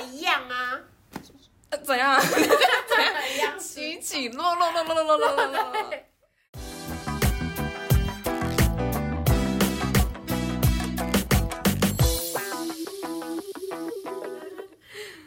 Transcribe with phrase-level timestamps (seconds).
[0.00, 0.80] 一样啊，
[1.70, 2.20] 呃怎样？
[2.20, 5.90] 真的一样起起落落落落落落落落落。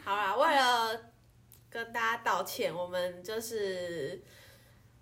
[0.04, 1.00] 好啦，为了
[1.70, 4.22] 跟大家道歉，我们就是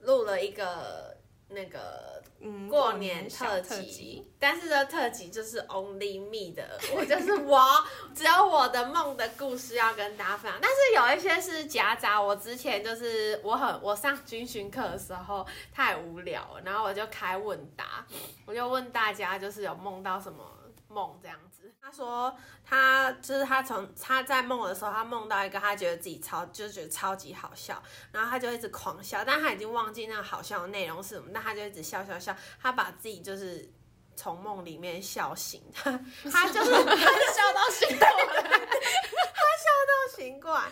[0.00, 1.16] 录了一个
[1.54, 7.60] 那个嗯过年小特特辑，但是这特辑就是 only me 的，我就是我，
[8.14, 10.60] 只有我的梦的故事要跟大家分享。
[10.60, 18.04] 但是有一些是夹杂，我之前就是 我很我上军训课的时候太无聊了，然后我就开问答，
[18.46, 20.44] 我就问大家就是有梦到什么
[20.92, 21.72] 梦这样子。
[21.80, 27.82] 他说他就是他从他在梦的时候，他梦到一个他觉得自己超就觉得超级好笑，
[28.12, 33.68] 然后他就一直狂笑，但他已经忘记那个好笑的内容是什么，那他就一直笑笑笑，他把自己就是
[34.14, 35.90] 从梦里面笑醒，他
[36.30, 36.96] 他就是 他
[37.32, 40.70] 笑到醒过来，他笑到醒过来。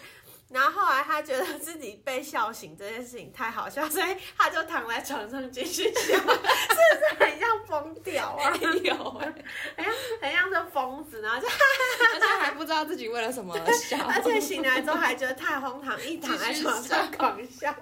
[0.51, 8.53] 然后后来他觉得自己被笑醒这件事情太好笑，所以他就躺在床上继续笑，是不是很像疯掉啊？
[8.83, 9.33] 有 哎，
[9.77, 17.73] 很像很像是疯子，然后就而且还不知道自己为了什么而笑， 而且醒来之后还觉得太荒唐，一躺在床上狂笑，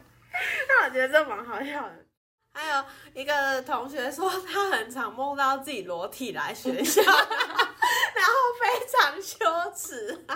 [0.69, 2.05] 那我觉得这蛮好笑的。
[2.53, 10.27] 还有一个同学说，他很常梦到自己裸体来学校， 然后非常羞耻。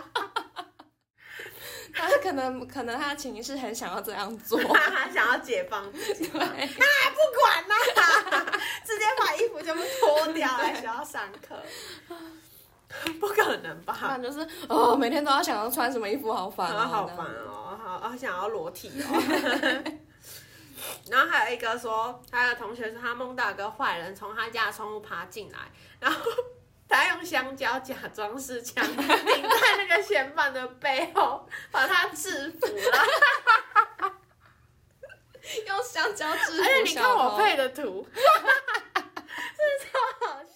[1.92, 11.62] 他可能可能他的潜意识很想要这样做，他想要解放自己，对，那还不管啦、直接把衣服全部脱掉来学校上课，
[13.20, 14.18] 不可能吧？
[14.22, 19.92] 就是哦，每天都要想要穿什么衣服，好烦哦，好好烦哦，好好想要裸体哦。
[21.08, 25.58] 然后还有一个说，他的同学说他梦到一个坏人从他家的窗户爬进来，
[26.00, 26.18] 然后
[26.92, 34.12] 他用香蕉假装是枪 顶在那个嫌犯的背后，把他制服了。
[35.66, 39.98] 用香蕉制服而且你看我配的图， 真的超
[40.28, 40.52] 好笑。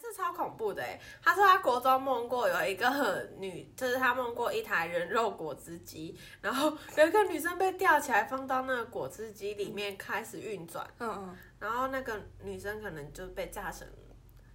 [0.00, 0.98] 这超恐怖的哎！
[1.22, 13.86] 他说他国中梦过有一个女，就是他梦过一台人肉果汁机，然后有一个女生被吊起来放到那个果汁机里面开始运转，嗯嗯，然后那个女生可能就被炸成，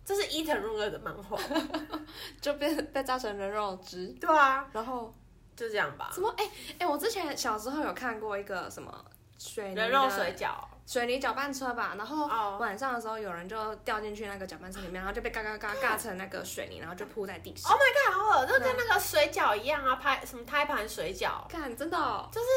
[0.07, 1.37] 这是伊藤润二的漫画，
[2.39, 5.13] 就被被炸成人肉汁，对啊，然后
[5.53, 6.09] 就这样吧。
[6.13, 6.21] 什。
[6.21, 6.33] 么？
[6.37, 9.03] 哎、哎、我之前小时候有看过一个什么
[9.37, 10.51] 水泥的人肉水饺，
[10.85, 12.57] 水泥搅拌车吧，然后哦。
[12.57, 17.69] 晚上的时候有人就掉进去那个搅拌车里面，然后就被嘎嘎嘎嘎成那个水泥，然后就铺在地上。
[17.69, 22.47] Oh my god，好恶，就跟那个水饺一样啊，拍什么胎盘水饺，看，真的、哦，就是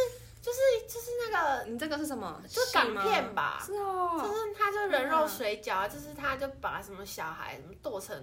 [0.42, 0.58] 就是
[0.88, 2.42] 就是那个你这个是什么？
[2.48, 8.16] 就是港片吧是哦，就是他就人肉水饺，就是他就把什么小孩什么剁成，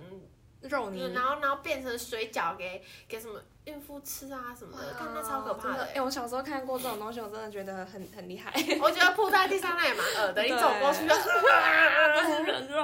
[0.62, 1.14] 肉泥。
[1.14, 5.86] 然后然后变成水饺给给什么孕妇吃啊什么的，看那超可怕的。
[5.94, 8.52] 哎、我小时候看过这种东西，我真的觉得很很厉害。
[8.82, 11.22] 我觉得铺在地上那也蛮恶的，你走过去就这
[12.36, 12.84] 是人肉。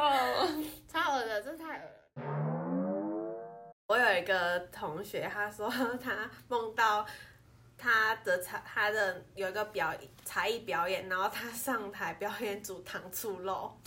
[0.92, 1.90] 超恶的，这太恶了。
[3.88, 7.06] 我有一个同学，他说他梦到
[7.84, 13.78] 他的才他的有一个表才艺表演，然后他上台表演煮糖醋肉。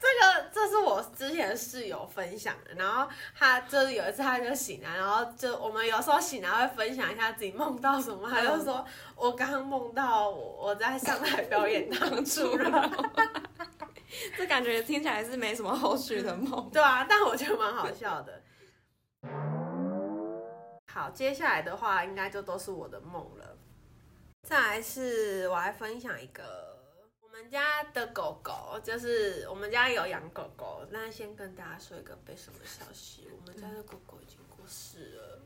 [0.00, 8.84] 这个这是我之前室友分享的，然后他就是有一次他就醒来，然后就我们有时候醒来会分享一下自己梦到什么，他就说
[9.16, 12.70] 我刚刚梦到我我在上台表演糖醋肉。
[14.36, 16.68] 这感觉听起来是没什么后续的梦。
[16.72, 18.42] 对啊，但我觉得蛮好笑的。
[20.98, 23.56] 好，接下来的话应该就都是我的梦了。
[24.42, 26.76] 再来是我来分享一个
[27.20, 35.40] 我们家的狗狗，就是我们家有养狗狗，那先跟大家说一个悲伤的消息，我们家的狗狗已经过世了。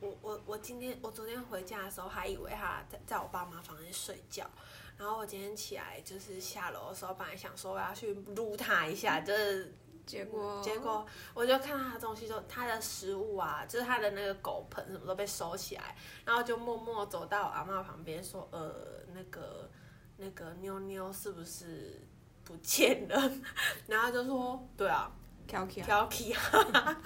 [0.00, 4.48] 我我我今天我昨天回家的时候还以为它在在我爸妈房间睡觉，
[4.96, 9.74] 然后我今天起来就是下楼的时候，本来想说我要去撸它一下，就是
[10.10, 18.74] 结果结果我就看他的东西就，他的食物啊，就是他的那个狗盆什么都被收起来，然后就默默走到我阿妈旁边说，呃，
[19.14, 19.70] 那个
[20.16, 22.00] 那个妞妞是不是
[22.42, 23.30] 不见了？
[23.86, 25.10] 然后就说，对啊，
[25.46, 26.96] 调皮啊，挑剔啊。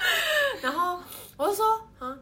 [0.60, 1.00] 然后
[1.36, 2.18] 我就说，啊，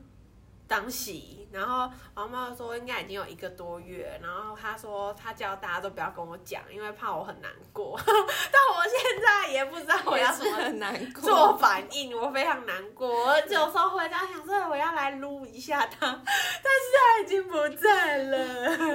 [0.69, 1.49] 当喜。
[1.53, 7.99] 然后我阿妈说应该已经有一个多月，然后他说他叫大家都不要跟我讲，因为怕我很难过。
[8.05, 11.23] 但我现在也不知道我我要怎么很难过。
[11.23, 13.09] 做反应，我非常难过。
[13.09, 18.39] 我有时候回家想说我要来撸一下他，但是他已经不在了。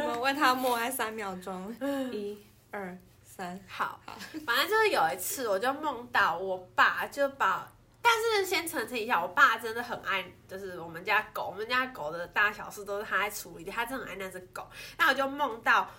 [0.04, 1.76] 我们为他默哀三秒钟，
[2.12, 2.38] 一、
[2.70, 3.60] 二、三。
[3.68, 4.00] 好，
[4.46, 7.72] 反正就是有一次，我就梦到我爸就把
[8.02, 14.68] 但是先澄清一下，我爸真的很爱，就是我们家狗，我们家狗的大小事都是他在处理，他真的很爱那只狗。
[14.98, 15.90] 那我就梦到。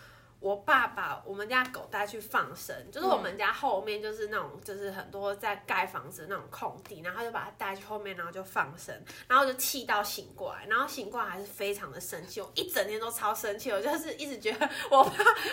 [0.42, 8.92] 我爸把我们家狗带去放生，就是我们家后面就是那种就是很多在盖房子那种空地，然后他就把它带去后面，然后就放生，
[9.28, 15.10] 然后就气到醒过来，然后醒过来还是非常的生气，我一整天都超生气，我就是一直觉得我爸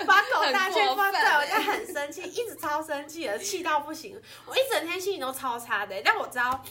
[0.08, 6.64] 把狗带去放生，我就很生气，一直超生气的，气到不行，我一整天心情都超差的，但我知道。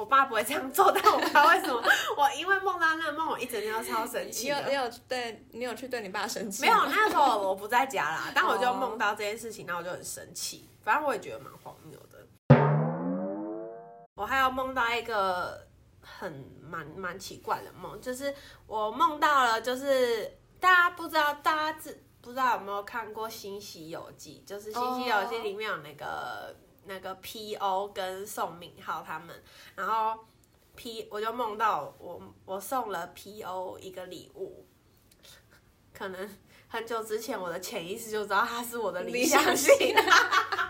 [0.00, 1.82] 我爸不会这样做，但我不知道为什么，
[2.16, 4.44] 我因为梦到那个梦，我一整天都超生气。
[4.44, 6.62] 你有你有对你有去对你爸生气？
[6.62, 10.66] 没有，那时候我不在家啦，但我就梦到这件事情，然后我就很生气。
[10.82, 12.26] 反正我也觉得蛮荒谬的。
[14.14, 15.66] 我还有梦到一个
[16.00, 18.34] 很蛮蛮奇怪的梦，就是
[18.66, 24.42] 我梦到了，就是大家不知道，大家知不知道有没有看过《新西游记》？
[24.48, 26.56] 就是《新西游记》里面有那个。
[26.84, 27.88] 那个 P.O.
[27.88, 29.42] 跟宋敏浩他们，
[29.76, 30.18] 然后
[30.74, 33.78] P 我就梦到我我送了 P.O.
[33.80, 34.66] 一个礼物，
[35.92, 36.36] 可能
[36.68, 39.94] 很久之前我的潜意识就知道他是我的理想型，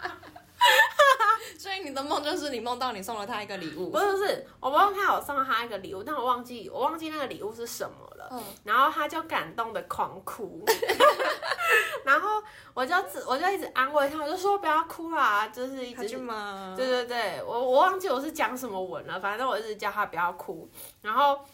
[1.59, 10.65] 所以你的梦就是你梦到你送了他一个礼物，不是不是，我梦到我送了他一个礼物，但我忘记我忘记那个礼物是什么了，嗯，然后他就感动的狂哭。
[12.05, 12.43] 然后
[12.73, 16.09] 我就只我就一直安慰他，我就说不要哭啦，就是一直
[16.77, 20.69] 对对对，我我忘记我是讲什么文了，反正我一直叫他不要哭。
[21.03, 21.45] 然后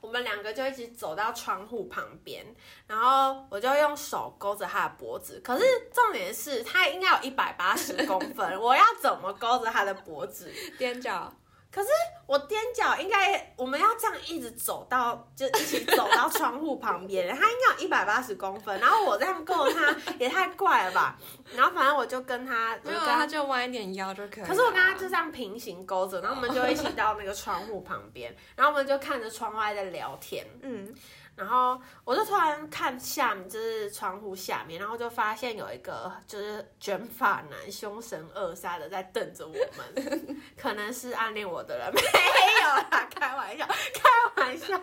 [0.00, 2.46] 我们两个就一起走到窗户旁边，
[2.86, 5.40] 然后我就用手勾着他的脖子。
[5.44, 10.50] 可是重点是他应该有一百八十公分， 我要怎么勾着他的脖子？
[10.78, 11.30] 踮脚。
[11.70, 11.88] 可是
[12.30, 17.28] 我踮脚，应该我们要这样一直走到，就一起走到窗户旁边。
[17.34, 21.18] 他应该有一百八十公分，然后我这样够他也太怪了吧。
[21.56, 24.44] 然后反正我就跟他，没有，他就弯一点腰就可以。
[24.44, 30.46] 可是我跟他就这样平行勾着，然后我们就一起到那个窗户旁边，然后我们就看着窗外在聊天。
[30.62, 30.94] 嗯。
[31.36, 44.80] 然后我就突然看下面，就是窗户下面，然后就发现有一个就是卷发男凶神恶煞的在瞪着我们， 可能是暗恋我的人，没有啦，开玩笑，开玩笑。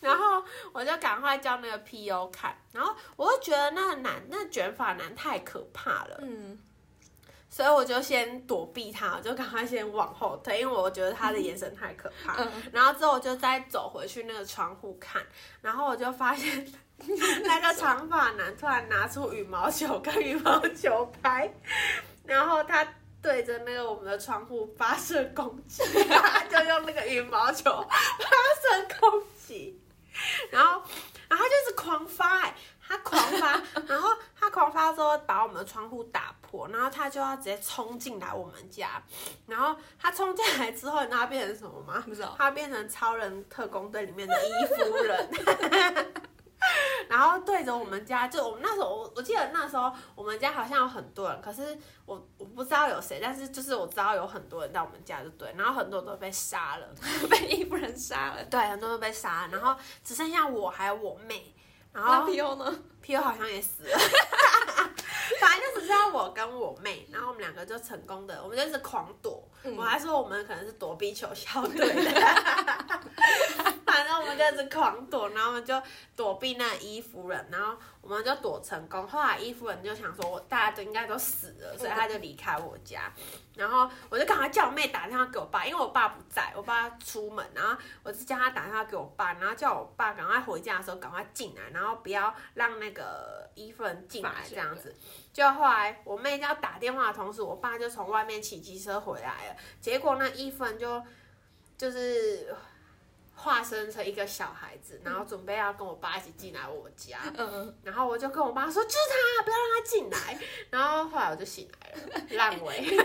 [0.00, 6.58] 然后我就赶快叫那个 P.O 看，然后我就觉得那个男，那卷发男太可怕了，嗯。
[7.48, 12.36] 所以我就先躲避他，就赶快先往后退，因为我觉得他的眼神太可怕。
[12.72, 15.24] 然后之后我就再走回去那个窗户看，
[15.62, 16.66] 然后我就发现
[16.98, 21.48] 那个长发男突然拿出羽毛球跟羽毛球拍，
[22.24, 22.84] 然后他
[23.24, 25.82] 对着那个我们的窗户发射攻击，
[26.50, 28.28] 就用那个羽毛球发
[28.60, 29.80] 射攻击，
[30.50, 30.82] 然后
[31.26, 32.54] 然后就是狂发哎。
[32.86, 39.02] 他狂发，然后他狂发之后把我们的窗户打破，然后他就要直接冲进来我们家，
[39.46, 42.04] 然后他冲进来之后，你知道他变成什么吗？
[42.06, 42.34] 不知道。
[42.36, 45.30] 他变成超人特工队里面的伊夫人，
[47.08, 51.62] 然后对着我们家，就我们那时候，我我记得那时候我们家好像有很多人，可是
[52.04, 56.86] 我我不知道有谁，但是就是我知道有很多人到我们家，就对，然后很多都被杀了，
[57.28, 61.54] 被伊夫人杀了，对，很多都被杀了，然后只剩下我还有我妹。
[61.92, 63.96] 然后 P.O 呢？P.O 好像也死了，
[65.40, 69.48] 反正就只剩下我跟我妹，然后我们两个就成功的，我们就是狂躲。
[69.76, 72.10] 我还说我们可能是躲避球校队的，
[73.94, 75.80] 反正我们就一直狂躲，然后我们就
[76.16, 79.06] 躲避那伊夫人，然后我们就躲成功。
[79.06, 83.12] 后来伊夫人就想说，我大家都应该都死了，所以他就离开我家。
[83.54, 94.92] 然后我就赶快叫我妹打电话给我爸，因为我爸不在，我爸出门，然后我就叫他打电话给我爸，然后叫我爸赶快回家的时候赶快进来，然后不要让那个伊夫人进来这样子。
[95.32, 99.56] 就后来我妹要打电话的同时，我爸就从外面骑机车回来了。
[99.80, 101.00] 结果那伊夫人就
[101.78, 102.52] 就是
[103.34, 107.18] 化身成一个小孩子，然后准备要跟我爸一起进来我家。
[107.36, 108.96] 嗯然后我就跟我妈说：“就是
[109.36, 110.38] 他，不要让他进来。”
[110.70, 112.96] 然后后来我就醒来了，烂尾。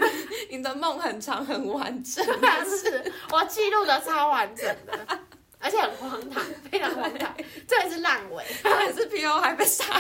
[0.50, 5.20] 你的梦很长很完整， 但是我记录的超完整的，
[5.60, 7.36] 而且很荒唐，非常荒唐。
[7.68, 8.46] 这也是烂尾，
[8.86, 9.40] 也是 P.O.
[9.40, 9.86] 还被杀。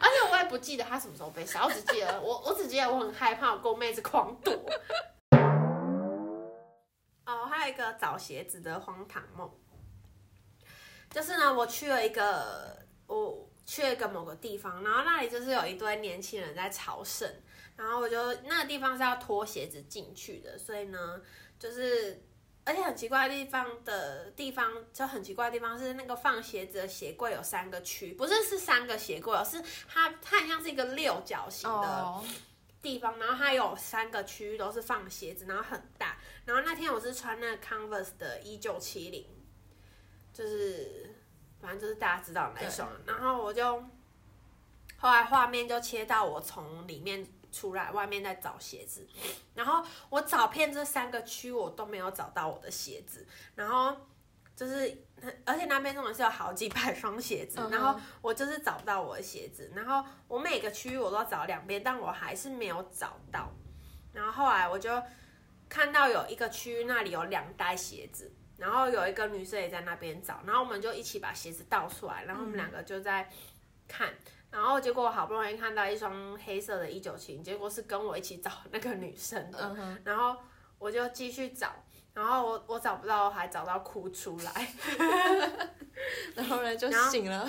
[0.00, 4.54] 而且我也不记得他什么时候被杀，我只记得我，我只记得我很害怕，我跟我妹子狂躲。
[7.82, 9.50] 个找鞋子的荒唐梦，
[11.10, 17.26] 就是呢，我去了一个，我去了一个某个地方，然后那里就是有一堆年轻人在朝圣，
[17.76, 21.22] 然后我就那个地方是要脱鞋子进去的，所以呢，
[21.58, 22.24] 就是。
[22.64, 29.58] 而且很奇怪的地方的地方，就很奇怪的地方是那个放鞋子的鞋柜有三个区，不是是三个鞋柜，是
[29.88, 32.22] 它它很像是一个六角形的
[32.80, 36.16] 地方，然后它有三个区域都是放鞋子，然后很大。
[36.44, 39.26] 然后那天我是穿那个 Converse 的一九七零，
[40.32, 41.14] 就是
[41.60, 42.88] 反正就是大家知道那一双。
[43.06, 43.82] 然后我就
[44.98, 49.06] 后来画面就切到我从里面出来，外面在找鞋子。
[49.54, 53.26] 然后我找遍这三个区，我都没有找到我的鞋子。
[53.56, 53.96] 然后
[54.58, 55.04] 就是，
[55.44, 59.70] 而且那边真的是有好几百双鞋子，嗯然后我就是找不到我的鞋子。
[59.72, 63.52] 然后我每个区域我都找两遍，但我还是没有找到。
[64.12, 65.00] 然后后来我就
[65.68, 73.30] 看到有一个区域那里有两袋鞋子，然后有一个女生也在那边找，然后我们就一起把鞋子倒出来，然后我们两个就在
[73.86, 74.12] 看。
[74.50, 80.34] 然后结果我好不容易看到一双黑色的一九七，结果是跟我一起找那个女生的，然后
[80.78, 81.70] 我就继续找，
[82.18, 84.68] 然后我我找不到，我还找到哭出来。
[86.34, 87.46] 然后呢就醒了。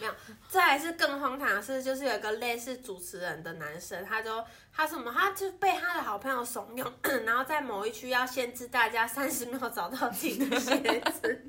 [0.00, 0.14] 没有，
[0.48, 4.42] 再来是更荒唐的是，就是有一个类似主持人的男生，他就
[4.72, 6.90] 他什么，他就被他的好朋友怂恿，
[7.26, 10.78] 然后在某一区要限制大家三十秒找到自己的鞋
[11.20, 11.48] 子，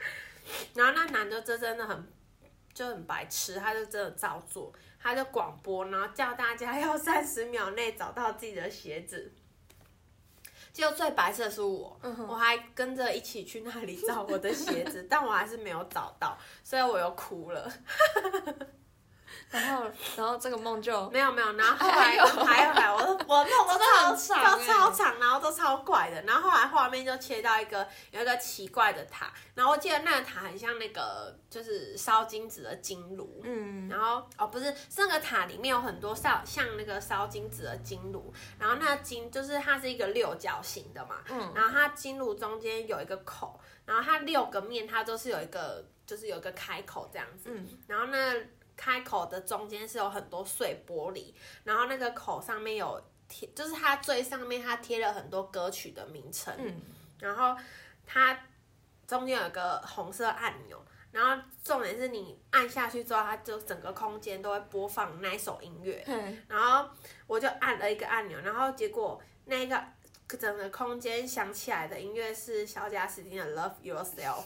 [0.74, 2.08] 然后那男的就真的很
[2.72, 9.30] 就很白痴，他就真的照做，他就广播，然后叫大家要三十秒内找到自己的鞋子。
[10.72, 11.98] 结果最白色的是我，
[12.28, 17.70] 我还跟着一起去那里找我的鞋子， 但我还是没有找到，所以我又哭了。
[19.50, 19.84] 然后
[20.16, 33.88] 然后这个梦就没有没有，然后后来还有还有还有，我我梦都超长超长，然后都超怪的，然后后来画面就切到一个有一个奇怪的塔，然后我记得那个塔很像那个就是烧金子的金炉，嗯。
[33.88, 47.66] 然后哦不是，是那个塔里面有很多烧像那个烧金子的金炉，然后那个金就是它是一个六角形的嘛，嗯然后它金炉中间有一个口，然后它六个面它都是有一个就是有一个开口这样子，嗯。
[47.88, 48.34] 然后那
[48.80, 51.34] 开口的中间是有很多碎玻璃，
[51.64, 56.80] 然后那个口上面有贴，就是它最上面它贴了很多歌曲的名称，嗯。
[57.18, 57.54] 然后
[58.06, 58.40] 它
[59.06, 60.82] 中间有一个红色按钮，
[61.12, 66.88] 然后重点是你按下去之后，它就整个空间都会播放那一首音乐，嗯然后
[67.26, 69.84] 我就按了一个按钮，然后结果那个
[70.26, 74.44] 整个空间响起来的音乐是小贾斯汀的《Love Yourself》，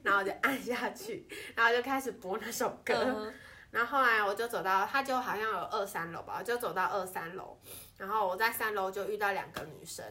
[0.02, 2.94] 然后我就按下去，然后就开始播那首歌。
[2.94, 3.34] 嗯
[3.74, 7.58] 然后后来我就走到，他就好像有二三楼吧，我就走到二三楼，
[7.98, 10.04] 然后我在三楼就遇到两个女生，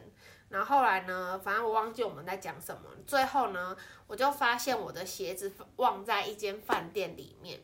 [0.49, 7.61] 然后后来呢，反正我忘记我们在讲什么，最后呢，我就发现我的鞋子忘在一间饭店里面，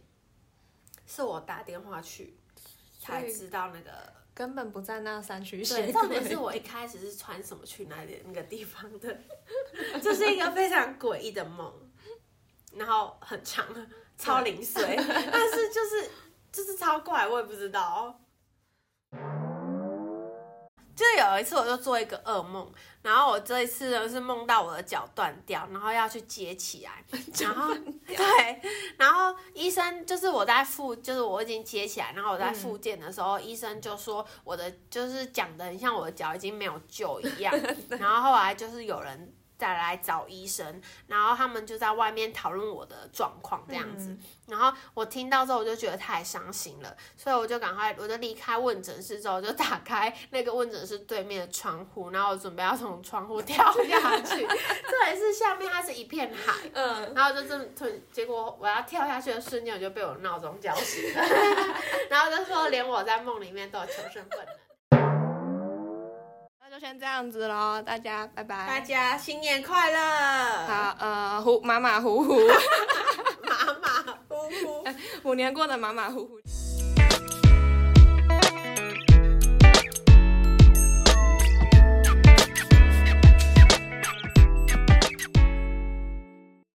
[1.06, 2.38] 是我打电话去
[2.98, 3.91] 才知道那个。
[4.32, 9.18] 根本不在那三区对，鞋重点是我一开始是穿什么去那里那个地方的，
[10.01, 11.74] 这是一个非常诡异的梦，
[12.72, 13.66] 然后很长，
[14.18, 16.10] 超零碎， 但是就是
[16.52, 18.20] 就是超怪，我也不知道。
[20.96, 22.70] 就有一次，我就做一个噩梦，
[23.02, 27.02] 然后我这一次呢是梦到我的脚断掉，然后要去接起来，
[27.40, 27.74] 然后
[28.06, 28.62] 对，
[28.98, 37.58] 然后医生就是我在复，就是我已经接起来，然后我在复健的时候，医生就说我的就是讲的很像我的脚已经没有救一样，
[37.98, 44.16] 然后后来就是有人再来找医生，然后他们就在外面讨论我的状况这样子，
[44.48, 61.22] 然后我听到之后我就觉得太伤心了，所以我就赶快我就离开问诊室之后，就打开那个问诊室对面的窗户，然后我准备要从窗户跳下去，这也是下面它是一片海，嗯，然后就这么突，结果我要跳下去的瞬间，我就被我闹钟叫醒了，
[62.10, 64.59] 然后就说连我在梦里面都有求生本能。
[66.79, 68.65] 先这样子喽，大家拜拜。
[68.67, 70.00] 大家新年快乐！
[70.67, 72.39] 好，呃，虎马马虎虎，
[73.43, 74.83] 马马虎虎。
[75.24, 76.39] 虎 年过得马马虎虎。